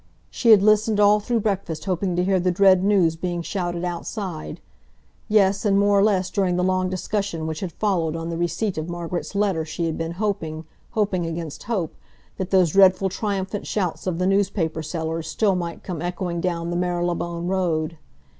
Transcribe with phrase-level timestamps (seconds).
[0.31, 4.59] She had listened all through breakfast hoping to hear the dread news being shouted outside;
[5.29, 8.79] yes, and more or less during the long discussion which had followed on the receipt
[8.79, 14.25] of Margaret's letter she had been hoping—hoping against hope—that those dreadful triumphant shouts of the
[14.25, 17.99] newspaper sellers still might come echoing down the Marylebone Road.